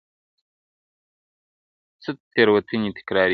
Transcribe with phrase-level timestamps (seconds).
[2.03, 3.29] خو تېروتني تکرارېږي,